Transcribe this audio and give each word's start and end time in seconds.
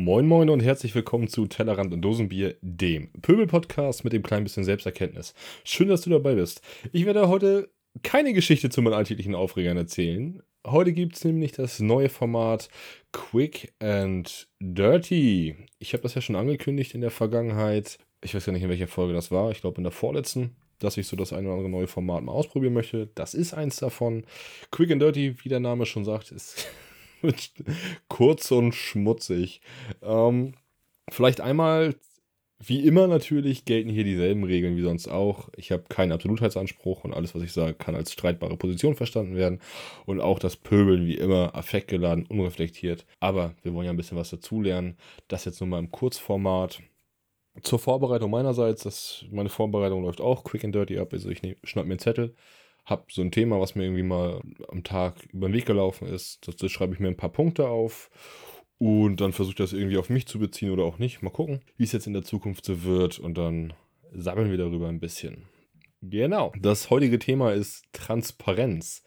Moin 0.00 0.26
Moin 0.26 0.48
und 0.48 0.60
herzlich 0.60 0.94
willkommen 0.94 1.26
zu 1.26 1.46
Tellerrand 1.46 1.92
und 1.92 2.02
Dosenbier, 2.02 2.54
dem 2.60 3.10
Pöbel-Podcast 3.20 4.04
mit 4.04 4.12
dem 4.12 4.22
kleinen 4.22 4.44
bisschen 4.44 4.62
Selbsterkenntnis. 4.62 5.34
Schön, 5.64 5.88
dass 5.88 6.02
du 6.02 6.10
dabei 6.10 6.36
bist. 6.36 6.62
Ich 6.92 7.04
werde 7.04 7.26
heute 7.26 7.68
keine 8.04 8.32
Geschichte 8.32 8.70
zu 8.70 8.80
meinen 8.80 8.94
alltäglichen 8.94 9.34
Aufregern 9.34 9.76
erzählen. 9.76 10.40
Heute 10.64 10.92
gibt 10.92 11.16
es 11.16 11.24
nämlich 11.24 11.50
das 11.50 11.80
neue 11.80 12.10
Format 12.10 12.68
Quick 13.10 13.72
and 13.80 14.46
Dirty. 14.60 15.56
Ich 15.80 15.94
habe 15.94 16.04
das 16.04 16.14
ja 16.14 16.20
schon 16.20 16.36
angekündigt 16.36 16.94
in 16.94 17.00
der 17.00 17.10
Vergangenheit. 17.10 17.98
Ich 18.22 18.36
weiß 18.36 18.46
gar 18.46 18.52
nicht, 18.52 18.62
in 18.62 18.68
welcher 18.68 18.86
Folge 18.86 19.14
das 19.14 19.32
war. 19.32 19.50
Ich 19.50 19.62
glaube, 19.62 19.78
in 19.78 19.82
der 19.82 19.90
vorletzten 19.90 20.54
dass 20.80 20.96
ich 20.96 21.08
so 21.08 21.16
das 21.16 21.32
eine 21.32 21.48
oder 21.48 21.54
andere 21.54 21.70
neue 21.70 21.88
Format 21.88 22.22
mal 22.22 22.30
ausprobieren 22.30 22.72
möchte. 22.72 23.08
Das 23.16 23.34
ist 23.34 23.52
eins 23.52 23.78
davon. 23.78 24.24
Quick 24.70 24.92
and 24.92 25.02
Dirty, 25.02 25.34
wie 25.42 25.48
der 25.48 25.58
Name 25.58 25.86
schon 25.86 26.04
sagt, 26.04 26.30
ist 26.30 26.68
kurz 28.08 28.50
und 28.50 28.74
schmutzig. 28.74 29.60
Ähm, 30.02 30.54
vielleicht 31.10 31.40
einmal, 31.40 31.94
wie 32.58 32.84
immer 32.84 33.06
natürlich, 33.06 33.64
gelten 33.64 33.90
hier 33.90 34.04
dieselben 34.04 34.44
Regeln 34.44 34.76
wie 34.76 34.82
sonst 34.82 35.08
auch. 35.08 35.48
Ich 35.56 35.70
habe 35.70 35.84
keinen 35.88 36.12
Absolutheitsanspruch 36.12 37.04
und 37.04 37.14
alles, 37.14 37.34
was 37.34 37.42
ich 37.42 37.52
sage, 37.52 37.74
kann 37.74 37.94
als 37.94 38.12
streitbare 38.12 38.56
Position 38.56 38.96
verstanden 38.96 39.36
werden. 39.36 39.60
Und 40.06 40.20
auch 40.20 40.38
das 40.38 40.56
Pöbeln, 40.56 41.06
wie 41.06 41.16
immer, 41.16 41.54
affektgeladen, 41.54 42.26
unreflektiert. 42.26 43.06
Aber 43.20 43.54
wir 43.62 43.74
wollen 43.74 43.86
ja 43.86 43.92
ein 43.92 43.96
bisschen 43.96 44.18
was 44.18 44.30
dazulernen. 44.30 44.96
Das 45.28 45.44
jetzt 45.44 45.60
nur 45.60 45.68
mal 45.68 45.78
im 45.78 45.90
Kurzformat. 45.90 46.82
Zur 47.62 47.78
Vorbereitung 47.78 48.30
meinerseits, 48.30 48.84
das, 48.84 49.24
meine 49.30 49.48
Vorbereitung 49.48 50.02
läuft 50.02 50.20
auch 50.20 50.44
quick 50.44 50.64
and 50.64 50.74
dirty 50.74 50.98
ab. 50.98 51.12
Also 51.12 51.28
ich 51.30 51.40
schnapp 51.64 51.86
mir 51.86 51.92
einen 51.92 51.98
Zettel, 51.98 52.34
habe 52.88 53.04
so 53.10 53.22
ein 53.22 53.30
Thema, 53.30 53.60
was 53.60 53.74
mir 53.74 53.84
irgendwie 53.84 54.02
mal 54.02 54.40
am 54.68 54.82
Tag 54.82 55.14
über 55.32 55.48
den 55.48 55.54
Weg 55.54 55.66
gelaufen 55.66 56.08
ist. 56.08 56.48
Das 56.60 56.70
schreibe 56.70 56.94
ich 56.94 57.00
mir 57.00 57.08
ein 57.08 57.16
paar 57.16 57.32
Punkte 57.32 57.68
auf 57.68 58.10
und 58.78 59.20
dann 59.20 59.32
versuche 59.32 59.52
ich 59.52 59.58
das 59.58 59.72
irgendwie 59.72 59.98
auf 59.98 60.08
mich 60.08 60.26
zu 60.26 60.38
beziehen 60.38 60.70
oder 60.70 60.84
auch 60.84 60.98
nicht. 60.98 61.22
Mal 61.22 61.30
gucken, 61.30 61.60
wie 61.76 61.84
es 61.84 61.92
jetzt 61.92 62.06
in 62.06 62.12
der 62.12 62.22
Zukunft 62.22 62.64
so 62.64 62.84
wird 62.84 63.18
und 63.18 63.36
dann 63.36 63.74
sammeln 64.12 64.50
wir 64.50 64.58
darüber 64.58 64.88
ein 64.88 65.00
bisschen. 65.00 65.44
Genau. 66.00 66.52
Das 66.60 66.90
heutige 66.90 67.18
Thema 67.18 67.52
ist 67.52 67.84
Transparenz. 67.92 69.02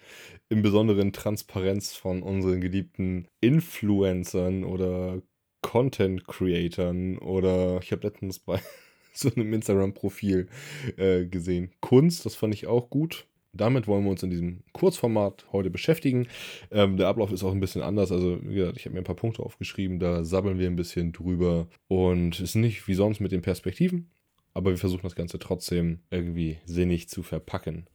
Im 0.50 0.62
Besonderen 0.62 1.14
Transparenz 1.14 1.94
von 1.94 2.22
unseren 2.22 2.60
geliebten 2.60 3.28
Influencern 3.40 4.66
oder 4.66 5.22
Content 5.62 6.28
Creatern 6.28 7.18
oder 7.18 7.80
ich 7.82 7.94
habe 7.94 8.06
letztens 8.08 8.40
bei 8.40 8.60
so 9.14 9.32
einem 9.34 9.54
Instagram-Profil 9.54 10.50
äh, 10.98 11.26
gesehen. 11.26 11.72
Kunst, 11.80 12.26
das 12.26 12.36
fand 12.36 12.54
ich 12.54 12.68
auch 12.68 12.90
gut. 12.90 13.28
Damit 13.54 13.88
wollen 13.88 14.04
wir 14.04 14.12
uns 14.12 14.24
in 14.24 14.30
diesem 14.30 14.64
Kurzformat 14.74 15.46
heute 15.52 15.70
beschäftigen. 15.70 16.28
Ähm, 16.72 16.98
der 16.98 17.08
Ablauf 17.08 17.32
ist 17.32 17.44
auch 17.44 17.52
ein 17.52 17.60
bisschen 17.60 17.82
anders. 17.82 18.12
Also, 18.12 18.40
wie 18.44 18.56
gesagt, 18.56 18.78
ich 18.78 18.86
habe 18.86 18.94
mir 18.94 19.02
ein 19.02 19.06
paar 19.06 19.16
Punkte 19.16 19.44
aufgeschrieben, 19.44 20.00
da 20.00 20.24
sabbeln 20.24 20.60
wir 20.60 20.68
ein 20.68 20.76
bisschen 20.76 21.12
drüber. 21.12 21.68
Und 21.88 22.36
es 22.36 22.42
ist 22.42 22.56
nicht 22.56 22.88
wie 22.88 22.94
sonst 22.94 23.20
mit 23.20 23.32
den 23.32 23.42
Perspektiven, 23.42 24.10
aber 24.54 24.72
wir 24.72 24.78
versuchen 24.78 25.04
das 25.04 25.16
Ganze 25.16 25.40
trotzdem 25.40 26.00
irgendwie 26.10 26.58
sinnig 26.66 27.10
zu 27.10 27.24
verpacken. 27.24 27.88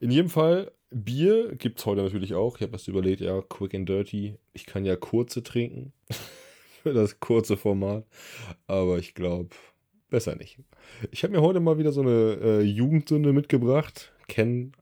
In 0.00 0.10
jedem 0.10 0.30
Fall, 0.30 0.72
Bier 0.90 1.54
gibt 1.56 1.78
es 1.78 1.86
heute 1.86 2.02
natürlich 2.02 2.34
auch. 2.34 2.56
Ich 2.56 2.62
habe 2.62 2.72
erst 2.72 2.88
überlegt, 2.88 3.20
ja, 3.20 3.42
quick 3.42 3.74
and 3.74 3.88
dirty. 3.88 4.36
Ich 4.52 4.66
kann 4.66 4.84
ja 4.84 4.96
kurze 4.96 5.42
trinken. 5.42 5.92
für 6.86 6.94
das 6.94 7.18
kurze 7.18 7.56
Format. 7.56 8.04
Aber 8.68 8.98
ich 8.98 9.14
glaube, 9.14 9.56
besser 10.08 10.36
nicht. 10.36 10.58
Ich 11.10 11.22
habe 11.22 11.34
mir 11.34 11.42
heute 11.42 11.60
mal 11.60 11.78
wieder 11.78 11.92
so 11.92 12.00
eine 12.00 12.38
äh, 12.42 12.60
Jugendsünde 12.62 13.32
mitgebracht. 13.32 14.12
Kennen 14.28 14.72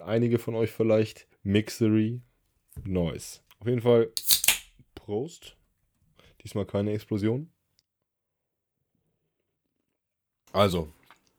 einige 0.00 0.38
von 0.38 0.54
euch 0.54 0.70
vielleicht. 0.70 1.26
Mixery 1.42 2.20
Noise. 2.84 3.40
Auf 3.58 3.66
jeden 3.66 3.80
Fall 3.80 4.10
Prost. 4.94 5.56
Diesmal 6.42 6.66
keine 6.66 6.92
Explosion. 6.92 7.50
Also, 10.52 10.92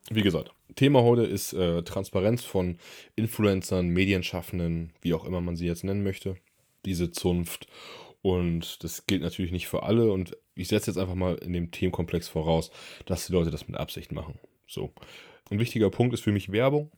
wie 0.09 0.22
gesagt, 0.22 0.51
Thema 0.75 1.03
heute 1.03 1.23
ist 1.23 1.53
äh, 1.53 1.84
Transparenz 1.84 2.44
von 2.44 2.78
Influencern, 3.16 3.89
Medienschaffenden, 3.89 4.91
wie 5.01 5.13
auch 5.13 5.25
immer 5.25 5.39
man 5.39 5.56
sie 5.56 5.68
jetzt 5.68 5.84
nennen 5.84 6.03
möchte. 6.03 6.35
Diese 6.85 7.12
Zunft. 7.12 7.68
Und 8.22 8.84
das 8.84 9.06
gilt 9.06 9.22
natürlich 9.22 9.51
nicht 9.51 9.68
für 9.68 9.84
alle. 9.84 10.12
Und 10.12 10.38
ich 10.56 10.68
setze 10.68 10.91
jetzt 10.91 10.97
einfach 10.97 11.16
mal 11.16 11.36
in 11.36 11.53
dem 11.53 11.72
Themenkomplex 11.72 12.28
voraus, 12.28 12.72
dass 13.06 13.28
die 13.28 13.34
Leute 13.34 13.52
das 13.52 13.68
mit 13.68 13.78
Absicht 13.78 14.12
machen. 14.12 14.40
So. 14.68 14.94
Ein 15.50 15.59
wichtiger 15.59 15.90
Punkt 15.90 16.14
ist 16.14 16.22
für 16.22 16.31
mich 16.31 16.52
Werbung. 16.52 16.91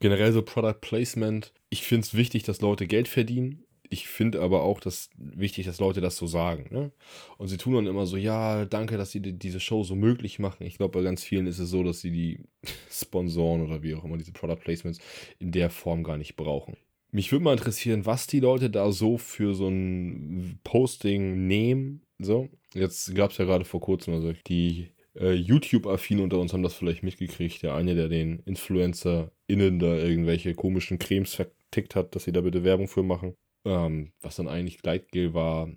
Generell 0.00 0.32
so 0.32 0.42
Product 0.42 0.80
Placement. 0.80 1.52
Ich 1.70 1.82
finde 1.82 2.06
es 2.06 2.14
wichtig, 2.14 2.42
dass 2.42 2.60
Leute 2.60 2.86
Geld 2.86 3.08
verdienen. 3.08 3.64
Ich 3.88 4.08
finde 4.08 4.40
aber 4.40 4.62
auch 4.62 4.80
dass 4.80 5.10
wichtig, 5.16 5.66
dass 5.66 5.78
Leute 5.78 6.00
das 6.00 6.16
so 6.16 6.26
sagen. 6.26 6.66
Ne? 6.70 6.92
Und 7.36 7.48
sie 7.48 7.58
tun 7.58 7.74
dann 7.74 7.86
immer 7.86 8.06
so, 8.06 8.16
ja, 8.16 8.64
danke, 8.64 8.96
dass 8.96 9.10
sie 9.10 9.20
die, 9.20 9.34
diese 9.34 9.60
Show 9.60 9.84
so 9.84 9.94
möglich 9.94 10.38
machen. 10.38 10.64
Ich 10.64 10.78
glaube, 10.78 10.98
bei 10.98 11.04
ganz 11.04 11.22
vielen 11.22 11.46
ist 11.46 11.58
es 11.58 11.68
so, 11.68 11.82
dass 11.82 12.00
sie 12.00 12.10
die 12.10 12.40
Sponsoren 12.90 13.60
oder 13.60 13.82
wie 13.82 13.94
auch 13.94 14.04
immer 14.04 14.16
diese 14.16 14.32
Product 14.32 14.56
Placements 14.56 14.98
in 15.38 15.52
der 15.52 15.68
Form 15.68 16.04
gar 16.04 16.16
nicht 16.16 16.36
brauchen. 16.36 16.76
Mich 17.10 17.30
würde 17.30 17.44
mal 17.44 17.52
interessieren, 17.52 18.06
was 18.06 18.26
die 18.26 18.40
Leute 18.40 18.70
da 18.70 18.90
so 18.90 19.18
für 19.18 19.54
so 19.54 19.68
ein 19.68 20.58
Posting 20.64 21.46
nehmen. 21.46 22.00
So, 22.18 22.48
jetzt 22.74 23.14
gab 23.14 23.30
es 23.30 23.38
ja 23.38 23.44
gerade 23.44 23.64
vor 23.64 23.80
kurzem, 23.80 24.14
also 24.14 24.32
die 24.46 24.88
äh, 25.14 25.32
YouTube-Affinen 25.32 26.24
unter 26.24 26.38
uns 26.38 26.52
haben 26.52 26.62
das 26.62 26.74
vielleicht 26.74 27.02
mitgekriegt. 27.02 27.62
Der 27.62 27.74
eine, 27.74 27.94
der 27.94 28.08
den 28.08 28.40
InfluencerInnen 28.40 29.78
da 29.78 29.96
irgendwelche 29.96 30.54
komischen 30.54 30.98
Cremes 30.98 31.34
vertickt 31.34 31.94
hat, 31.94 32.14
dass 32.14 32.24
sie 32.24 32.32
da 32.32 32.40
bitte 32.40 32.64
Werbung 32.64 32.88
für 32.88 33.02
machen. 33.02 33.36
Ähm, 33.64 34.12
was 34.20 34.36
dann 34.36 34.48
eigentlich 34.48 34.82
Gleitgel 34.82 35.34
war, 35.34 35.68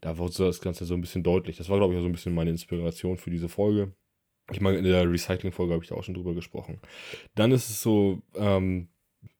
da 0.00 0.16
wurde 0.16 0.32
das 0.38 0.62
Ganze 0.62 0.86
so 0.86 0.94
ein 0.94 1.02
bisschen 1.02 1.22
deutlich. 1.22 1.56
Das 1.58 1.68
war, 1.68 1.76
glaube 1.76 1.92
ich, 1.92 1.98
auch 1.98 2.02
so 2.02 2.08
ein 2.08 2.12
bisschen 2.12 2.34
meine 2.34 2.50
Inspiration 2.50 3.18
für 3.18 3.30
diese 3.30 3.50
Folge. 3.50 3.92
Ich 4.50 4.60
meine, 4.60 4.78
in 4.78 4.84
der 4.84 5.10
Recycling-Folge 5.10 5.74
habe 5.74 5.84
ich 5.84 5.90
da 5.90 5.94
auch 5.94 6.04
schon 6.04 6.14
drüber 6.14 6.34
gesprochen. 6.34 6.80
Dann 7.34 7.52
ist 7.52 7.68
es 7.68 7.82
so, 7.82 8.22
ähm, 8.34 8.88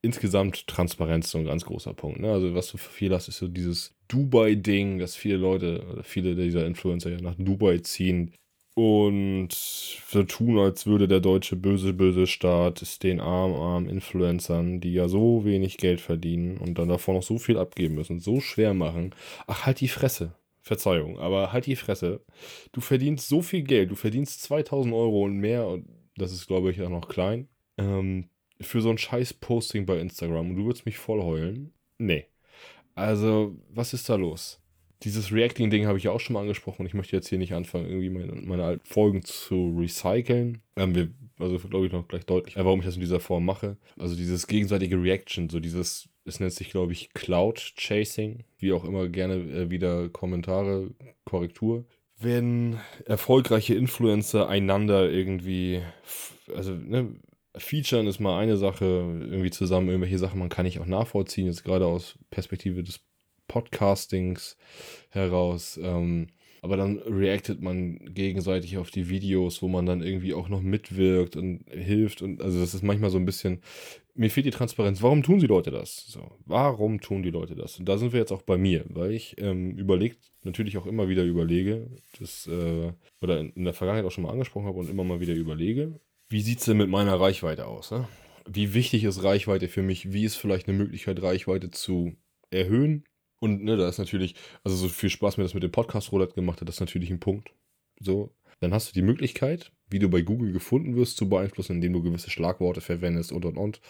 insgesamt 0.05 0.67
Transparenz 0.67 1.31
so 1.31 1.39
ein 1.39 1.47
ganz 1.47 1.65
großer 1.65 1.95
Punkt. 1.95 2.21
Ne? 2.21 2.31
Also 2.31 2.55
was 2.55 2.71
du 2.71 2.77
viel 2.79 3.13
hast, 3.13 3.29
ist 3.29 3.39
so 3.39 3.49
dieses 3.49 3.95
Dubai-Ding, 4.09 4.99
dass 4.99 5.17
viele 5.17 5.37
Leute 5.37 6.03
viele 6.03 6.35
dieser 6.35 6.67
Influencer 6.67 7.11
ja 7.11 7.21
nach 7.21 7.35
Dubai 7.39 7.79
ziehen 7.79 8.33
und 8.75 9.53
so 9.53 10.25
tun, 10.25 10.59
als 10.59 10.85
würde 10.87 11.07
der 11.07 11.21
deutsche 11.21 11.55
böse, 11.55 11.93
böse 11.93 12.27
Staat 12.27 12.83
es 12.83 12.99
den 12.99 13.21
armen, 13.21 13.55
armen 13.55 13.89
Influencern, 13.89 14.81
die 14.81 14.93
ja 14.93 15.07
so 15.07 15.45
wenig 15.45 15.79
Geld 15.79 16.01
verdienen 16.01 16.59
und 16.59 16.79
dann 16.79 16.89
davon 16.89 17.15
noch 17.15 17.23
so 17.23 17.39
viel 17.39 17.57
abgeben 17.57 17.95
müssen, 17.95 18.19
so 18.19 18.41
schwer 18.41 18.75
machen. 18.75 19.15
Ach, 19.47 19.65
halt 19.67 19.81
die 19.81 19.89
Fresse. 19.89 20.35
Verzeihung, 20.61 21.19
aber 21.19 21.53
halt 21.53 21.67
die 21.67 21.77
Fresse. 21.77 22.25
Du 22.73 22.81
verdienst 22.81 23.29
so 23.29 23.43
viel 23.43 23.63
Geld, 23.63 23.91
du 23.91 23.97
verdienst 23.97 24.43
2000 24.43 24.95
Euro 24.95 25.25
und 25.25 25.37
mehr, 25.37 25.69
und 25.69 25.87
das 26.17 26.33
ist, 26.33 26.47
glaube 26.47 26.71
ich, 26.71 26.81
auch 26.81 26.89
noch 26.89 27.07
klein. 27.07 27.49
Ähm, 27.77 28.31
für 28.65 28.81
so 28.81 28.91
ein 28.91 28.99
scheiß 28.99 29.35
Posting 29.35 29.87
bei 29.87 29.99
Instagram 29.99 30.51
und 30.51 30.57
du 30.57 30.65
würdest 30.67 30.87
mich 30.87 30.99
voll 30.99 31.23
heulen? 31.23 31.73
Nee. 31.99 32.27
Also, 32.95 33.57
was 33.71 33.93
ist 33.93 34.09
da 34.09 34.17
los? 34.17 34.61
Dieses 35.03 35.33
Reacting-Ding 35.33 35.87
habe 35.87 35.99
ich 35.99 36.05
ja 36.05 36.13
auch 36.13 36.21
schon 36.21 36.35
mal 36.35 36.41
angesprochen. 36.41 36.87
Ich 36.87 36.95
möchte 36.95 37.17
jetzt 37.17 37.29
hier 37.29 37.39
nicht 37.39 37.53
anfangen, 37.53 37.87
irgendwie 37.87 38.11
meine, 38.11 38.33
meine 38.41 38.65
alten 38.65 38.87
Folgen 38.87 39.23
zu 39.25 39.77
recyceln. 39.79 40.63
Ähm, 40.77 40.95
wir, 40.95 41.11
also, 41.39 41.59
glaube 41.59 41.87
ich, 41.87 41.93
noch 41.93 42.09
gleich 42.09 42.25
deutlich, 42.25 42.57
warum 42.57 42.81
ich 42.81 42.87
das 42.87 42.95
in 42.95 43.01
dieser 43.01 43.21
Form 43.21 43.45
mache. 43.45 43.77
Also, 43.99 44.17
dieses 44.17 44.47
gegenseitige 44.47 45.01
Reaction, 45.01 45.51
so 45.51 45.61
dieses, 45.61 46.09
es 46.25 46.41
nennt 46.41 46.53
sich, 46.53 46.71
glaube 46.71 46.93
ich, 46.93 47.13
Cloud 47.13 47.75
Chasing, 47.77 48.45
wie 48.59 48.73
auch 48.73 48.85
immer 48.85 49.09
gerne 49.09 49.35
äh, 49.35 49.71
wieder 49.71 50.09
Kommentare, 50.09 50.91
Korrektur. 51.25 51.85
Wenn 52.19 52.79
erfolgreiche 53.05 53.75
Influencer 53.75 54.49
einander 54.49 55.11
irgendwie, 55.11 55.83
also, 56.55 56.73
ne, 56.73 57.17
Featuren 57.57 58.07
ist 58.07 58.21
mal 58.21 58.39
eine 58.39 58.57
Sache, 58.57 58.85
irgendwie 58.85 59.51
zusammen 59.51 59.89
irgendwelche 59.89 60.19
Sachen, 60.19 60.39
man 60.39 60.49
kann 60.49 60.67
ich 60.67 60.81
auch 60.81 60.87
nachvollziehen, 60.87 61.47
jetzt 61.47 61.65
gerade 61.65 61.87
aus 61.87 62.19
Perspektive 62.31 62.83
des 62.83 63.01
Podcastings 63.47 64.57
heraus. 65.11 65.79
Ähm, 65.83 66.29
aber 66.63 66.79
dann 66.79 66.99
reactet 67.01 67.61
man 67.61 67.99
gegenseitig 68.15 68.79
auf 68.79 68.91
die 68.91 69.11
Videos, 69.11 69.61
wo 69.61 69.69
man 69.69 69.85
dann 69.85 70.03
irgendwie 70.03 70.33
auch 70.33 70.49
noch 70.49 70.63
mitwirkt 70.63 71.37
und 71.37 71.67
hilft. 71.69 72.23
Und 72.23 72.41
also 72.41 72.59
das 72.59 72.73
ist 72.73 72.83
manchmal 72.83 73.11
so 73.11 73.19
ein 73.19 73.27
bisschen, 73.27 73.61
mir 74.15 74.31
fehlt 74.31 74.47
die 74.47 74.51
Transparenz. 74.51 75.03
Warum 75.03 75.23
tun 75.23 75.41
die 75.41 75.47
Leute 75.47 75.71
das? 75.71 76.07
So, 76.07 76.39
warum 76.47 77.03
tun 77.03 77.23
die 77.23 77.31
Leute 77.31 77.55
das? 77.55 77.79
Und 77.79 77.87
da 77.87 77.99
sind 77.99 78.15
wir 78.15 78.21
jetzt 78.21 78.33
auch 78.33 78.41
bei 78.41 78.57
mir, 78.57 78.87
weil 78.89 79.13
ich 79.13 79.37
ähm, 79.39 79.77
überlegt, 79.77 80.33
natürlich 80.43 80.79
auch 80.79 80.87
immer 80.87 81.07
wieder 81.07 81.25
überlege, 81.25 81.91
das, 82.19 82.47
äh, 82.47 82.93
oder 83.21 83.41
in, 83.41 83.51
in 83.51 83.65
der 83.65 83.75
Vergangenheit 83.75 84.07
auch 84.07 84.13
schon 84.13 84.25
mal 84.25 84.33
angesprochen 84.33 84.67
habe 84.67 84.79
und 84.79 84.89
immer 84.89 85.05
mal 85.05 85.21
wieder 85.21 85.35
überlege, 85.35 86.01
wie 86.35 86.41
sieht 86.41 86.59
es 86.59 86.65
denn 86.65 86.79
mit 86.79 86.89
meiner 86.89 87.21
Reichweite 87.21 87.69
aus? 87.69 87.93
Ne? 87.93 88.09
Wie 88.45 88.75
wichtig 88.75 89.05
ist 89.05 89.23
Reichweite 89.23 89.69
für 89.69 89.83
mich? 89.83 90.13
Wie 90.13 90.25
ist 90.25 90.35
vielleicht 90.35 90.67
eine 90.67 90.77
Möglichkeit, 90.77 91.23
Reichweite 91.23 91.71
zu 91.71 92.17
erhöhen? 92.51 93.05
Und 93.39 93.63
ne, 93.63 93.77
da 93.77 93.89
ist 93.89 93.99
natürlich, 93.99 94.35
also 94.65 94.77
so 94.77 94.89
viel 94.89 95.11
Spaß 95.11 95.37
mir 95.37 95.45
das 95.45 95.55
mit 95.55 95.63
dem 95.63 95.71
Podcast-Roulette 95.71 96.35
gemacht 96.35 96.61
hat, 96.61 96.67
das 96.67 96.75
ist 96.75 96.81
natürlich 96.81 97.11
ein 97.11 97.21
Punkt. 97.21 97.55
So, 98.01 98.35
dann 98.59 98.75
hast 98.75 98.89
du 98.89 98.95
die 98.95 99.07
Möglichkeit, 99.07 99.71
wie 99.89 100.01
du 100.01 100.09
bei 100.09 100.23
Google 100.23 100.51
gefunden 100.51 100.97
wirst, 100.97 101.19
zu 101.19 101.29
beeinflussen, 101.29 101.77
indem 101.77 101.93
du 101.93 102.03
gewisse 102.03 102.31
Schlagworte 102.31 102.81
verwendest 102.81 103.31
und 103.31 103.45
und 103.45 103.57
und. 103.57 103.81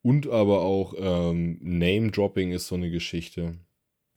Und 0.00 0.28
aber 0.28 0.60
auch 0.60 0.94
ähm, 0.96 1.58
Name-Dropping 1.60 2.52
ist 2.52 2.68
so 2.68 2.76
eine 2.76 2.92
Geschichte. 2.92 3.58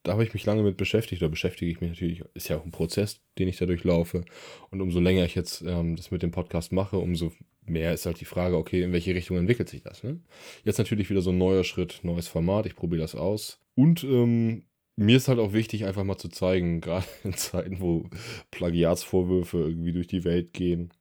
da 0.04 0.12
habe 0.12 0.22
ich 0.22 0.32
mich 0.32 0.46
lange 0.46 0.62
mit 0.62 0.76
beschäftigt, 0.76 1.22
da 1.22 1.28
beschäftige 1.28 1.72
ich 1.72 1.80
mich 1.80 1.90
natürlich, 1.90 2.22
ist 2.34 2.48
ja 2.48 2.56
auch 2.56 2.64
ein 2.64 2.70
Prozess, 2.70 3.20
den 3.36 3.48
ich 3.48 3.56
dadurch 3.56 3.82
laufe. 3.82 4.24
Und 4.70 4.80
umso 4.80 5.00
länger 5.00 5.24
ich 5.24 5.34
jetzt 5.34 5.62
ähm, 5.62 5.96
das 5.96 6.12
mit 6.12 6.22
dem 6.22 6.30
Podcast 6.30 6.70
mache, 6.70 6.98
umso 6.98 7.32
mehr 7.66 7.92
ist 7.92 8.06
halt 8.06 8.20
die 8.20 8.24
Frage, 8.24 8.56
okay, 8.56 8.82
in 8.82 8.92
welche 8.92 9.14
Richtung 9.14 9.36
entwickelt 9.36 9.68
sich 9.68 9.82
das? 9.82 10.02
Ne? 10.02 10.20
Jetzt 10.64 10.78
natürlich 10.78 11.10
wieder 11.10 11.22
so 11.22 11.30
ein 11.30 11.38
neuer 11.38 11.64
Schritt, 11.64 12.00
neues 12.02 12.28
Format, 12.28 12.66
ich 12.66 12.76
probiere 12.76 13.02
das 13.02 13.14
aus. 13.14 13.60
Und 13.74 14.04
ähm, 14.04 14.64
mir 14.96 15.16
ist 15.16 15.28
halt 15.28 15.38
auch 15.38 15.52
wichtig, 15.52 15.84
einfach 15.84 16.04
mal 16.04 16.18
zu 16.18 16.28
zeigen, 16.28 16.80
gerade 16.80 17.06
in 17.24 17.34
Zeiten, 17.34 17.80
wo 17.80 18.08
Plagiatsvorwürfe 18.50 19.58
irgendwie 19.58 19.92
durch 19.92 20.06
die 20.06 20.24
Welt 20.24 20.52
gehen. 20.52 20.92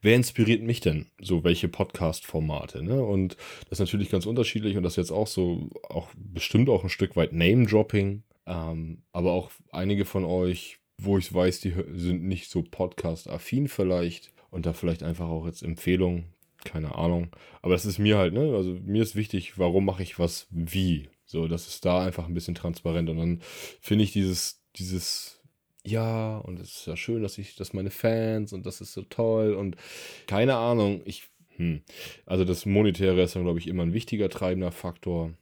Wer 0.00 0.14
inspiriert 0.14 0.62
mich 0.62 0.80
denn? 0.80 1.06
So, 1.20 1.42
welche 1.42 1.68
Podcast-Formate, 1.68 2.84
ne? 2.84 3.02
Und 3.02 3.36
das 3.68 3.72
ist 3.72 3.80
natürlich 3.80 4.10
ganz 4.10 4.26
unterschiedlich 4.26 4.76
und 4.76 4.84
das 4.84 4.94
jetzt 4.94 5.10
auch 5.10 5.26
so, 5.26 5.70
auch 5.88 6.08
bestimmt 6.16 6.68
auch 6.68 6.84
ein 6.84 6.88
Stück 6.88 7.16
weit 7.16 7.32
Name-Dropping. 7.32 8.22
Ähm, 8.46 9.02
aber 9.12 9.32
auch 9.32 9.50
einige 9.72 10.04
von 10.04 10.24
euch, 10.24 10.78
wo 10.98 11.18
ich 11.18 11.32
weiß, 11.32 11.60
die 11.60 11.74
sind 11.94 12.22
nicht 12.24 12.48
so 12.48 12.62
Podcast-affin 12.62 13.66
vielleicht 13.66 14.32
und 14.50 14.66
da 14.66 14.72
vielleicht 14.72 15.02
einfach 15.02 15.28
auch 15.28 15.46
jetzt 15.46 15.62
Empfehlungen, 15.62 16.26
keine 16.64 16.94
Ahnung. 16.94 17.30
Aber 17.62 17.74
das 17.74 17.86
ist 17.86 17.98
mir 17.98 18.18
halt, 18.18 18.34
ne? 18.34 18.54
Also 18.54 18.70
mir 18.84 19.02
ist 19.02 19.16
wichtig, 19.16 19.58
warum 19.58 19.84
mache 19.84 20.02
ich 20.02 20.18
was 20.18 20.46
wie. 20.50 21.08
So, 21.24 21.46
das 21.48 21.68
ist 21.68 21.84
da 21.84 22.02
einfach 22.04 22.26
ein 22.26 22.34
bisschen 22.34 22.54
transparent. 22.54 23.10
Und 23.10 23.18
dann 23.18 23.40
finde 23.80 24.04
ich 24.04 24.12
dieses, 24.12 24.62
dieses, 24.76 25.40
ja, 25.84 26.38
und 26.38 26.58
es 26.58 26.78
ist 26.78 26.86
ja 26.86 26.96
schön, 26.96 27.22
dass 27.22 27.38
ich, 27.38 27.54
dass 27.56 27.72
meine 27.72 27.90
Fans 27.90 28.52
und 28.52 28.66
das 28.66 28.80
ist 28.80 28.92
so 28.94 29.02
toll 29.02 29.54
und 29.54 29.76
keine 30.26 30.56
Ahnung, 30.56 31.02
ich, 31.04 31.28
hm. 31.58 31.82
Also 32.24 32.44
das 32.44 32.66
Monetäre 32.66 33.20
ist 33.22 33.34
dann, 33.36 33.42
glaube 33.42 33.58
ich, 33.58 33.66
immer 33.66 33.82
ein 33.82 33.92
wichtiger 33.92 34.28
treibender 34.30 34.72
Faktor. 34.72 35.34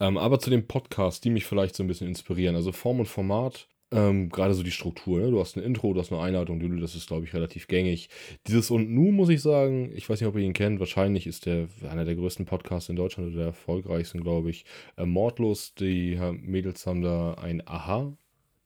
Ähm, 0.00 0.18
aber 0.18 0.38
zu 0.38 0.50
den 0.50 0.66
Podcasts, 0.66 1.20
die 1.20 1.30
mich 1.30 1.46
vielleicht 1.46 1.74
so 1.74 1.82
ein 1.82 1.86
bisschen 1.86 2.08
inspirieren. 2.08 2.54
Also 2.56 2.72
Form 2.72 3.00
und 3.00 3.06
Format, 3.06 3.68
ähm, 3.94 4.28
gerade 4.28 4.54
so 4.54 4.62
die 4.62 4.70
Struktur. 4.70 5.20
Ne? 5.20 5.30
Du 5.30 5.40
hast 5.40 5.56
ein 5.56 5.62
Intro, 5.62 5.92
du 5.92 6.00
hast 6.00 6.12
eine 6.12 6.20
Einleitung, 6.20 6.80
das 6.80 6.94
ist, 6.94 7.06
glaube 7.06 7.24
ich, 7.24 7.34
relativ 7.34 7.68
gängig. 7.68 8.08
Dieses 8.46 8.70
und 8.70 8.90
nu 8.90 9.12
muss 9.12 9.28
ich 9.28 9.40
sagen, 9.40 9.92
ich 9.94 10.08
weiß 10.08 10.20
nicht, 10.20 10.28
ob 10.28 10.36
ihr 10.36 10.42
ihn 10.42 10.52
kennt, 10.52 10.80
wahrscheinlich 10.80 11.26
ist 11.26 11.46
der 11.46 11.68
einer 11.88 12.04
der 12.04 12.16
größten 12.16 12.44
Podcasts 12.44 12.88
in 12.88 12.96
Deutschland 12.96 13.28
oder 13.28 13.36
der 13.36 13.46
erfolgreichsten, 13.46 14.20
glaube 14.20 14.50
ich. 14.50 14.64
Äh, 14.96 15.06
Mordlos, 15.06 15.74
die 15.74 16.18
Mädels 16.42 16.86
haben 16.86 17.02
da 17.02 17.34
ein 17.34 17.62
Aha, 17.66 18.16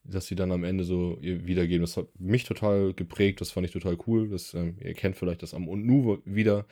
dass 0.04 0.26
sie 0.26 0.34
dann 0.34 0.52
am 0.52 0.64
Ende 0.64 0.84
so 0.84 1.18
wiedergeben. 1.20 1.82
Das 1.82 1.96
hat 1.96 2.08
mich 2.18 2.44
total 2.44 2.94
geprägt, 2.94 3.40
das 3.40 3.50
fand 3.50 3.66
ich 3.66 3.72
total 3.72 3.98
cool. 4.06 4.28
Das, 4.28 4.54
ähm, 4.54 4.76
ihr 4.82 4.94
kennt 4.94 5.16
vielleicht 5.16 5.42
das 5.42 5.54
am 5.54 5.68
und 5.68 5.84
nu 5.84 6.18
wieder. 6.24 6.66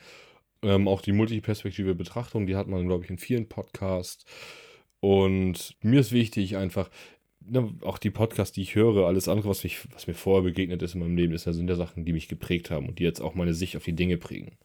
Ähm, 0.63 0.87
auch 0.87 1.01
die 1.01 1.11
multiperspektive 1.11 1.93
Betrachtung, 1.93 2.47
die 2.47 2.55
hat 2.55 2.67
man, 2.67 2.87
glaube 2.87 3.03
ich, 3.03 3.11
in 3.11 3.19
vielen 3.19 3.47
Podcasts. 3.47 4.25
Und 4.99 5.75
mir 5.81 5.99
ist 5.99 6.11
wichtig 6.11 6.57
einfach, 6.57 6.89
ne, 7.49 7.73
auch 7.81 7.97
die 7.97 8.09
Podcasts, 8.09 8.53
die 8.53 8.61
ich 8.61 8.75
höre, 8.75 9.05
alles 9.05 9.27
andere, 9.27 9.49
was, 9.49 9.63
mich, 9.63 9.79
was 9.93 10.07
mir 10.07 10.13
vorher 10.13 10.43
begegnet 10.43 10.81
ist 10.81 10.95
in 10.95 11.01
meinem 11.01 11.17
Leben, 11.17 11.33
ist, 11.33 11.43
sind 11.43 11.69
ja 11.69 11.75
Sachen, 11.75 12.05
die 12.05 12.13
mich 12.13 12.27
geprägt 12.27 12.71
haben 12.71 12.87
und 12.87 12.99
die 12.99 13.03
jetzt 13.03 13.21
auch 13.21 13.35
meine 13.35 13.53
Sicht 13.53 13.75
auf 13.77 13.83
die 13.83 13.95
Dinge 13.95 14.17
prägen. 14.17 14.57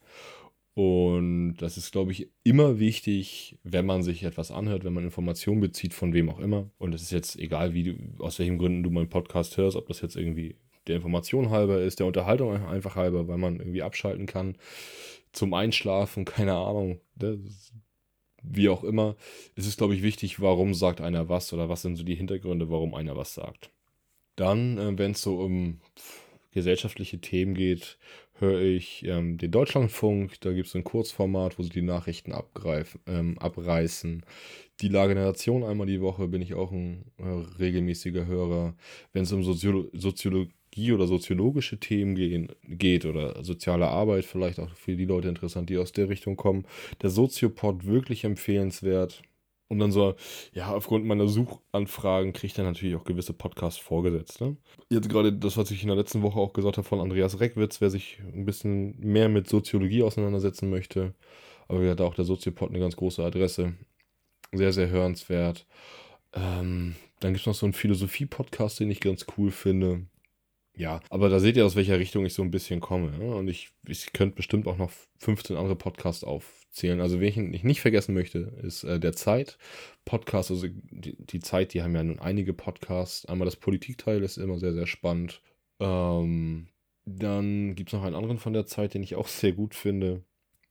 Und 0.75 1.57
das 1.57 1.77
ist, 1.77 1.91
glaube 1.91 2.11
ich, 2.11 2.29
immer 2.43 2.79
wichtig, 2.79 3.59
wenn 3.63 3.85
man 3.85 4.01
sich 4.01 4.23
etwas 4.23 4.49
anhört, 4.49 4.83
wenn 4.83 4.93
man 4.93 5.03
Informationen 5.03 5.61
bezieht, 5.61 5.93
von 5.93 6.13
wem 6.13 6.29
auch 6.29 6.39
immer. 6.39 6.71
Und 6.79 6.95
es 6.95 7.03
ist 7.03 7.11
jetzt 7.11 7.37
egal, 7.37 7.73
wie 7.75 7.83
du, 7.83 7.95
aus 8.19 8.39
welchen 8.39 8.57
Gründen 8.57 8.81
du 8.81 8.89
meinen 8.89 9.09
Podcast 9.09 9.57
hörst, 9.57 9.77
ob 9.77 9.87
das 9.87 10.01
jetzt 10.01 10.15
irgendwie 10.15 10.55
der 10.87 10.95
Information 10.95 11.51
halber 11.51 11.81
ist, 11.81 11.99
der 11.99 12.07
Unterhaltung 12.07 12.51
einfach 12.65 12.95
halber, 12.95 13.27
weil 13.27 13.37
man 13.37 13.59
irgendwie 13.59 13.83
abschalten 13.83 14.25
kann 14.25 14.57
zum 15.31 15.53
Einschlafen, 15.53 16.25
keine 16.25 16.53
Ahnung. 16.53 16.99
Das 17.15 17.37
wie 18.43 18.69
auch 18.69 18.83
immer, 18.83 19.15
ist 19.55 19.67
es, 19.67 19.77
glaube 19.77 19.95
ich, 19.95 20.03
wichtig, 20.03 20.39
warum 20.39 20.73
sagt 20.73 21.01
einer 21.01 21.29
was 21.29 21.53
oder 21.53 21.69
was 21.69 21.81
sind 21.81 21.95
so 21.95 22.03
die 22.03 22.15
Hintergründe, 22.15 22.69
warum 22.69 22.93
einer 22.93 23.15
was 23.15 23.33
sagt. 23.33 23.71
Dann, 24.35 24.77
äh, 24.77 24.97
wenn 24.97 25.11
es 25.11 25.21
so 25.21 25.39
um 25.39 25.79
gesellschaftliche 26.51 27.19
Themen 27.19 27.55
geht, 27.55 27.97
höre 28.39 28.61
ich 28.61 29.05
ähm, 29.05 29.37
den 29.37 29.51
Deutschlandfunk. 29.51 30.39
Da 30.41 30.53
gibt 30.53 30.67
es 30.67 30.75
ein 30.75 30.83
Kurzformat, 30.83 31.57
wo 31.57 31.63
sie 31.63 31.69
die 31.69 31.81
Nachrichten 31.81 32.33
ähm, 33.07 33.37
abreißen. 33.39 34.25
Die 34.81 34.87
Lage 34.87 35.15
der 35.15 35.25
Nation 35.25 35.63
einmal 35.63 35.87
die 35.87 36.01
Woche 36.01 36.27
bin 36.27 36.41
ich 36.41 36.53
auch 36.53 36.71
ein 36.71 37.05
äh, 37.17 37.23
regelmäßiger 37.59 38.25
Hörer. 38.25 38.75
Wenn 39.13 39.23
es 39.23 39.31
um 39.31 39.43
Soziolo 39.43 39.87
Soziologie 39.93 40.51
oder 40.91 41.07
soziologische 41.07 41.79
Themen 41.79 42.15
gehen, 42.15 42.49
geht 42.63 43.05
oder 43.05 43.43
soziale 43.43 43.87
Arbeit 43.87 44.25
vielleicht 44.25 44.59
auch 44.59 44.69
für 44.75 44.95
die 44.95 45.05
Leute 45.05 45.27
interessant, 45.27 45.69
die 45.69 45.77
aus 45.77 45.91
der 45.91 46.09
Richtung 46.09 46.35
kommen. 46.35 46.65
Der 47.01 47.09
Soziopod 47.09 47.85
wirklich 47.85 48.23
empfehlenswert. 48.23 49.21
Und 49.69 49.79
dann 49.79 49.91
so, 49.91 50.15
ja, 50.53 50.71
aufgrund 50.71 51.05
meiner 51.05 51.27
Suchanfragen 51.27 52.33
kriege 52.33 52.47
ich 52.47 52.53
dann 52.53 52.65
natürlich 52.65 52.95
auch 52.95 53.05
gewisse 53.05 53.33
Podcasts 53.33 53.79
vorgesetzt. 53.79 54.39
Ne? 54.39 54.55
Jetzt 54.89 55.09
gerade 55.09 55.33
das, 55.33 55.57
was 55.57 55.71
ich 55.71 55.81
in 55.81 55.87
der 55.87 55.97
letzten 55.97 56.21
Woche 56.21 56.39
auch 56.39 56.53
gesagt 56.53 56.77
habe 56.77 56.87
von 56.87 56.99
Andreas 56.99 57.39
Reckwitz, 57.39 57.81
wer 57.81 57.89
sich 57.89 58.19
ein 58.33 58.45
bisschen 58.45 58.99
mehr 58.99 59.29
mit 59.29 59.49
Soziologie 59.49 60.03
auseinandersetzen 60.03 60.69
möchte. 60.69 61.15
Aber 61.67 61.81
er 61.81 61.91
hat 61.91 62.01
auch 62.01 62.13
der 62.13 62.25
Soziopod 62.25 62.69
eine 62.69 62.79
ganz 62.79 62.95
große 62.95 63.23
Adresse. 63.23 63.73
Sehr, 64.51 64.73
sehr 64.73 64.89
hörenswert. 64.89 65.65
Ähm, 66.33 66.95
dann 67.19 67.33
gibt 67.33 67.41
es 67.41 67.47
noch 67.47 67.55
so 67.55 67.65
einen 67.65 67.73
Philosophie-Podcast, 67.73 68.79
den 68.79 68.91
ich 68.91 68.99
ganz 68.99 69.25
cool 69.37 69.49
finde. 69.49 70.05
Ja, 70.75 71.01
aber 71.09 71.29
da 71.29 71.39
seht 71.39 71.55
ihr, 71.55 71.65
aus 71.65 71.75
welcher 71.75 71.99
Richtung 71.99 72.25
ich 72.25 72.33
so 72.33 72.41
ein 72.41 72.49
bisschen 72.49 72.79
komme. 72.79 73.11
Und 73.19 73.47
ich, 73.47 73.69
ich 73.87 74.11
könnte 74.11 74.35
bestimmt 74.35 74.67
auch 74.67 74.77
noch 74.77 74.91
15 75.19 75.55
andere 75.55 75.75
Podcasts 75.75 76.23
aufzählen. 76.23 76.99
Also, 76.99 77.19
wen 77.19 77.53
ich 77.53 77.63
nicht 77.63 77.81
vergessen 77.81 78.15
möchte, 78.15 78.39
ist 78.63 78.83
äh, 78.83 78.99
der 78.99 79.13
Zeit. 79.13 79.59
Podcast, 80.03 80.49
also 80.49 80.67
die, 80.67 81.15
die, 81.17 81.39
Zeit, 81.39 81.73
die 81.73 81.83
haben 81.83 81.95
ja 81.95 82.03
nun 82.03 82.19
einige 82.19 82.53
Podcasts. 82.53 83.25
Einmal 83.25 83.45
das 83.45 83.55
Politikteil 83.55 84.23
ist 84.23 84.37
immer 84.37 84.57
sehr, 84.57 84.73
sehr 84.73 84.87
spannend. 84.87 85.41
Ähm, 85.79 86.67
dann 87.05 87.75
gibt 87.75 87.89
es 87.89 87.93
noch 87.93 88.03
einen 88.03 88.15
anderen 88.15 88.39
von 88.39 88.53
der 88.53 88.65
Zeit, 88.65 88.95
den 88.95 89.03
ich 89.03 89.15
auch 89.15 89.27
sehr 89.27 89.53
gut 89.53 89.75
finde. 89.75 90.23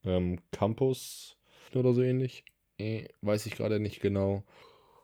Ähm, 0.05 0.41
Campus 0.51 1.37
oder 1.75 1.93
so 1.93 2.03
ähnlich. 2.03 2.45
Äh, 2.77 3.05
weiß 3.21 3.47
ich 3.47 3.55
gerade 3.55 3.79
nicht 3.79 4.01
genau. 4.01 4.43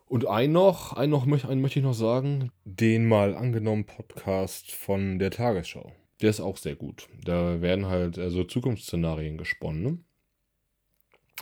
Und 0.09 0.27
ein 0.27 0.51
noch, 0.51 0.93
ein 0.93 1.11
noch 1.11 1.27
einen 1.27 1.61
möchte 1.61 1.77
ich 1.77 1.85
noch 1.85 1.93
sagen, 1.93 2.51
den 2.65 3.07
mal 3.07 3.35
angenommen 3.35 3.85
Podcast 3.85 4.71
von 4.71 5.19
der 5.19 5.29
Tagesschau. 5.29 5.91
Der 6.19 6.31
ist 6.31 6.39
auch 6.39 6.57
sehr 6.57 6.75
gut. 6.75 7.07
Da 7.23 7.61
werden 7.61 7.85
halt 7.85 8.15
so 8.15 8.21
also 8.21 8.43
Zukunftsszenarien 8.43 9.37
gesponnen. 9.37 9.83
Ne? 9.83 9.97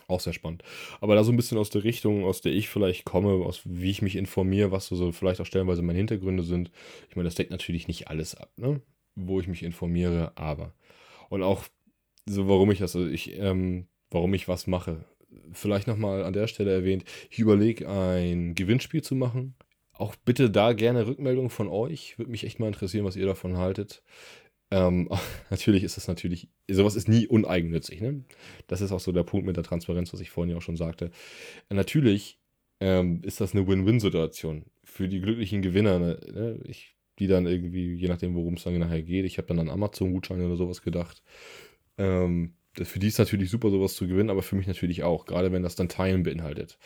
Auch 0.09 0.19
sehr 0.19 0.33
spannend. 0.33 0.63
Aber 0.99 1.15
da 1.15 1.23
so 1.23 1.31
ein 1.31 1.37
bisschen 1.37 1.57
aus 1.57 1.69
der 1.69 1.85
Richtung, 1.85 2.25
aus 2.25 2.41
der 2.41 2.51
ich 2.51 2.67
vielleicht 2.67 3.05
komme, 3.05 3.45
aus 3.45 3.61
wie 3.63 3.89
ich 3.89 4.01
mich 4.01 4.17
informiere, 4.17 4.69
was 4.69 4.87
so 4.87 5.13
vielleicht 5.13 5.39
auch 5.39 5.45
stellenweise 5.45 5.81
meine 5.81 5.97
Hintergründe 5.97 6.43
sind. 6.43 6.69
Ich 7.09 7.15
meine, 7.15 7.27
das 7.27 7.35
deckt 7.35 7.51
natürlich 7.51 7.87
nicht 7.87 8.09
alles 8.09 8.35
ab, 8.35 8.51
ne? 8.57 8.81
Wo 9.15 9.39
ich 9.39 9.47
mich 9.47 9.63
informiere, 9.63 10.33
aber. 10.35 10.73
Und 11.29 11.41
auch 11.41 11.63
so, 12.25 12.49
warum 12.49 12.69
ich 12.71 12.79
das, 12.79 12.97
also 12.97 13.07
ich, 13.07 13.39
ähm, 13.39 13.87
warum 14.11 14.33
ich 14.33 14.49
was 14.49 14.67
mache 14.67 15.05
vielleicht 15.51 15.87
nochmal 15.87 16.23
an 16.23 16.33
der 16.33 16.47
Stelle 16.47 16.73
erwähnt, 16.73 17.03
ich 17.29 17.39
überlege 17.39 17.89
ein 17.89 18.55
Gewinnspiel 18.55 19.01
zu 19.01 19.15
machen. 19.15 19.55
Auch 19.93 20.15
bitte 20.15 20.49
da 20.49 20.73
gerne 20.73 21.07
Rückmeldungen 21.07 21.49
von 21.49 21.67
euch. 21.67 22.17
Würde 22.17 22.31
mich 22.31 22.43
echt 22.43 22.59
mal 22.59 22.67
interessieren, 22.67 23.05
was 23.05 23.15
ihr 23.15 23.25
davon 23.25 23.57
haltet. 23.57 24.03
Ähm, 24.69 25.09
natürlich 25.49 25.83
ist 25.83 25.97
das 25.97 26.07
natürlich, 26.07 26.49
sowas 26.69 26.95
ist 26.95 27.07
nie 27.07 27.27
uneigennützig. 27.27 28.01
Ne? 28.01 28.23
Das 28.67 28.81
ist 28.81 28.91
auch 28.91 28.99
so 28.99 29.11
der 29.11 29.23
Punkt 29.23 29.45
mit 29.45 29.57
der 29.57 29.63
Transparenz, 29.63 30.13
was 30.13 30.19
ich 30.19 30.29
vorhin 30.29 30.51
ja 30.51 30.57
auch 30.57 30.61
schon 30.61 30.77
sagte. 30.77 31.11
Natürlich 31.69 32.39
ähm, 32.79 33.21
ist 33.23 33.41
das 33.41 33.53
eine 33.53 33.67
Win-Win-Situation 33.67 34.65
für 34.83 35.07
die 35.07 35.21
glücklichen 35.21 35.61
Gewinner. 35.61 35.99
Ne? 35.99 36.19
ne 36.31 36.59
ich, 36.65 36.95
die 37.19 37.27
dann 37.27 37.47
irgendwie, 37.47 37.95
je 37.95 38.07
nachdem, 38.07 38.35
worum 38.35 38.55
es 38.55 38.63
dann 38.63 38.77
nachher 38.77 39.01
geht, 39.01 39.25
ich 39.25 39.37
habe 39.37 39.47
dann 39.47 39.59
an 39.59 39.69
Amazon-Gutscheine 39.69 40.45
oder 40.45 40.55
sowas 40.55 40.83
gedacht. 40.83 41.23
Ähm, 41.97 42.53
für 42.83 42.99
die 42.99 43.07
ist 43.07 43.19
natürlich 43.19 43.49
super, 43.49 43.69
sowas 43.69 43.95
zu 43.95 44.07
gewinnen, 44.07 44.29
aber 44.29 44.43
für 44.43 44.55
mich 44.55 44.67
natürlich 44.67 45.03
auch, 45.03 45.25
gerade 45.25 45.51
wenn 45.51 45.63
das 45.63 45.75
dann 45.75 45.89
Teilen 45.89 46.23
beinhaltet. 46.23 46.77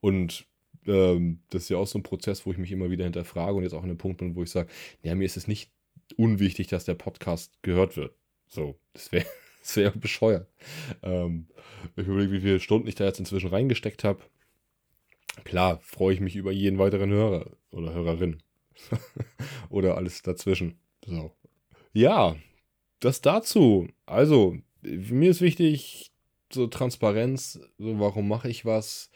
Und 0.00 0.46
ähm, 0.86 1.40
das 1.50 1.64
ist 1.64 1.68
ja 1.68 1.76
auch 1.76 1.86
so 1.86 1.98
ein 1.98 2.02
Prozess, 2.02 2.46
wo 2.46 2.52
ich 2.52 2.58
mich 2.58 2.72
immer 2.72 2.90
wieder 2.90 3.04
hinterfrage 3.04 3.54
und 3.54 3.62
jetzt 3.62 3.74
auch 3.74 3.82
an 3.82 3.90
einem 3.90 3.98
Punkt 3.98 4.18
bin, 4.18 4.34
wo 4.34 4.42
ich 4.42 4.50
sage, 4.50 4.68
ja, 5.02 5.14
mir 5.14 5.24
ist 5.24 5.36
es 5.36 5.48
nicht 5.48 5.70
unwichtig, 6.16 6.68
dass 6.68 6.84
der 6.84 6.94
Podcast 6.94 7.62
gehört 7.62 7.96
wird. 7.96 8.14
So, 8.48 8.78
das 8.92 9.12
wäre 9.12 9.26
das 9.60 9.76
wär 9.76 9.90
bescheuert. 9.90 10.48
Ähm, 11.02 11.48
ich 11.96 12.06
überlege, 12.06 12.32
wie 12.32 12.40
viele 12.40 12.60
Stunden 12.60 12.88
ich 12.88 12.94
da 12.94 13.04
jetzt 13.04 13.20
inzwischen 13.20 13.50
reingesteckt 13.50 14.04
habe. 14.04 14.20
Klar, 15.44 15.80
freue 15.82 16.14
ich 16.14 16.20
mich 16.20 16.36
über 16.36 16.52
jeden 16.52 16.78
weiteren 16.78 17.10
Hörer 17.10 17.50
oder 17.70 17.94
Hörerin. 17.94 18.42
oder 19.68 19.96
alles 19.96 20.22
dazwischen. 20.22 20.78
So. 21.06 21.32
Ja, 21.92 22.36
das 23.00 23.20
dazu. 23.20 23.88
Also, 24.06 24.56
mir 24.82 25.30
ist 25.30 25.40
wichtig, 25.40 26.12
so 26.52 26.66
Transparenz, 26.66 27.60
so 27.78 27.98
warum 27.98 28.28
mache 28.28 28.48
ich 28.48 28.64
was 28.64 29.10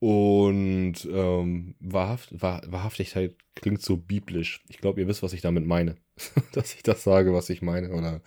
und 0.00 0.96
ähm, 1.10 1.76
wahrhaft, 1.80 2.42
wahr, 2.42 2.60
Wahrhaftigkeit 2.66 3.36
klingt 3.54 3.80
so 3.80 3.96
biblisch. 3.96 4.62
Ich 4.68 4.76
glaube, 4.76 5.00
ihr 5.00 5.08
wisst, 5.08 5.22
was 5.22 5.32
ich 5.32 5.40
damit 5.40 5.64
meine. 5.64 5.96
Dass 6.52 6.74
ich 6.74 6.82
das 6.82 7.02
sage, 7.04 7.32
was 7.32 7.48
ich 7.48 7.62
meine 7.62 7.90
oder 7.90 8.20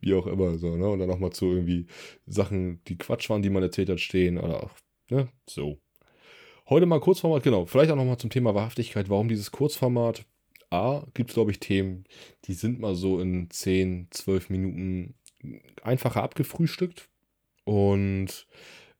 wie 0.00 0.12
auch 0.12 0.26
immer 0.26 0.58
so, 0.58 0.76
ne? 0.76 0.88
Und 0.90 0.98
dann 0.98 1.08
nochmal 1.08 1.30
zu 1.30 1.46
irgendwie 1.46 1.86
Sachen, 2.26 2.82
die 2.86 2.98
Quatsch 2.98 3.30
waren, 3.30 3.40
die 3.40 3.48
man 3.48 3.62
erzählt 3.62 3.88
hat, 3.88 4.00
stehen 4.00 4.36
oder 4.36 4.62
auch, 4.62 4.72
ne? 5.08 5.28
So. 5.48 5.78
Heute 6.68 6.84
mal 6.84 7.00
Kurzformat, 7.00 7.42
genau. 7.42 7.64
Vielleicht 7.64 7.90
auch 7.90 7.96
nochmal 7.96 8.18
zum 8.18 8.28
Thema 8.30 8.54
Wahrhaftigkeit. 8.54 9.08
Warum 9.08 9.28
dieses 9.28 9.50
Kurzformat? 9.50 10.26
A, 10.68 11.06
gibt 11.14 11.30
es, 11.30 11.34
glaube 11.34 11.50
ich, 11.50 11.60
Themen, 11.60 12.04
die 12.44 12.54
sind 12.54 12.78
mal 12.78 12.94
so 12.94 13.20
in 13.20 13.50
10, 13.50 14.08
12 14.10 14.50
Minuten 14.50 15.14
einfacher 15.82 16.22
abgefrühstückt. 16.22 17.08
Und 17.64 18.46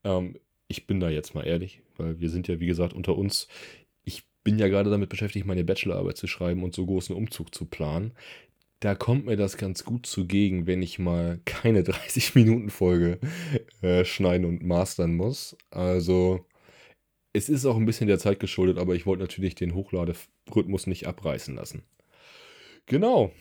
ähm, 0.04 0.36
ich 0.68 0.86
bin 0.86 1.00
da 1.00 1.10
jetzt 1.10 1.34
mal 1.34 1.46
ehrlich, 1.46 1.82
weil 1.96 2.20
wir 2.20 2.30
sind 2.30 2.48
ja, 2.48 2.60
wie 2.60 2.66
gesagt, 2.66 2.92
unter 2.94 3.16
uns. 3.16 3.48
Ich 4.04 4.24
bin 4.44 4.58
ja 4.58 4.68
gerade 4.68 4.90
damit 4.90 5.08
beschäftigt, 5.08 5.46
meine 5.46 5.64
Bachelorarbeit 5.64 6.16
zu 6.16 6.26
schreiben 6.26 6.62
und 6.62 6.74
so 6.74 6.86
großen 6.86 7.14
Umzug 7.14 7.54
zu 7.54 7.66
planen. 7.66 8.12
Da 8.80 8.96
kommt 8.96 9.26
mir 9.26 9.36
das 9.36 9.56
ganz 9.56 9.84
gut 9.84 10.06
zugegen, 10.06 10.66
wenn 10.66 10.82
ich 10.82 10.98
mal 10.98 11.40
keine 11.44 11.82
30-Minuten-Folge 11.82 13.18
äh, 13.80 14.04
schneiden 14.04 14.44
und 14.44 14.64
mastern 14.64 15.14
muss. 15.14 15.56
Also, 15.70 16.44
es 17.32 17.48
ist 17.48 17.64
auch 17.64 17.76
ein 17.76 17.86
bisschen 17.86 18.08
der 18.08 18.18
Zeit 18.18 18.40
geschuldet, 18.40 18.78
aber 18.78 18.94
ich 18.94 19.06
wollte 19.06 19.22
natürlich 19.22 19.54
den 19.54 19.74
Hochladerhythmus 19.74 20.86
nicht 20.86 21.06
abreißen 21.06 21.54
lassen. 21.54 21.82
Genau. 22.86 23.32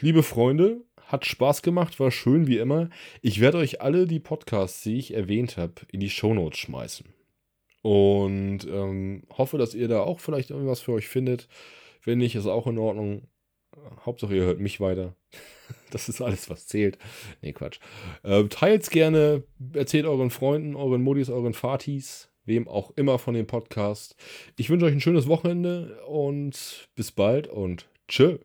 Liebe 0.00 0.22
Freunde, 0.22 0.82
hat 1.14 1.26
Spaß 1.26 1.62
gemacht, 1.62 1.98
war 1.98 2.10
schön 2.10 2.46
wie 2.46 2.58
immer. 2.58 2.90
Ich 3.22 3.40
werde 3.40 3.58
euch 3.58 3.80
alle 3.80 4.06
die 4.06 4.20
Podcasts, 4.20 4.82
die 4.82 4.98
ich 4.98 5.14
erwähnt 5.14 5.56
habe, 5.56 5.74
in 5.90 6.00
die 6.00 6.10
Shownotes 6.10 6.58
schmeißen. 6.58 7.06
Und 7.82 8.66
ähm, 8.66 9.22
hoffe, 9.36 9.58
dass 9.58 9.74
ihr 9.74 9.88
da 9.88 10.00
auch 10.00 10.20
vielleicht 10.20 10.50
irgendwas 10.50 10.80
für 10.80 10.92
euch 10.92 11.08
findet. 11.08 11.48
Wenn 12.02 12.18
nicht, 12.18 12.34
ist 12.34 12.46
auch 12.46 12.66
in 12.66 12.78
Ordnung. 12.78 13.28
Hauptsache, 14.04 14.34
ihr 14.34 14.44
hört 14.44 14.60
mich 14.60 14.80
weiter. 14.80 15.16
Das 15.90 16.08
ist 16.08 16.20
alles, 16.20 16.50
was 16.50 16.66
zählt. 16.66 16.98
Nee, 17.40 17.52
Quatsch. 17.52 17.78
Äh, 18.24 18.44
teilt's 18.44 18.90
gerne, 18.90 19.44
erzählt 19.72 20.06
euren 20.06 20.30
Freunden, 20.30 20.74
euren 20.74 21.02
Modis, 21.02 21.30
euren 21.30 21.54
Fatis, 21.54 22.30
wem 22.44 22.66
auch 22.66 22.90
immer 22.96 23.18
von 23.18 23.32
dem 23.32 23.46
Podcast. 23.46 24.16
Ich 24.56 24.68
wünsche 24.68 24.86
euch 24.86 24.92
ein 24.92 25.00
schönes 25.00 25.28
Wochenende 25.28 26.02
und 26.06 26.88
bis 26.96 27.12
bald 27.12 27.46
und 27.46 27.88
tschö. 28.08 28.38